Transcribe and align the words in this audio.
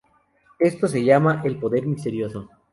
Esto 0.57 0.87
se 0.87 1.03
llama 1.03 1.43
el 1.45 1.59
"poder 1.59 1.85
misterioso". 1.85 2.49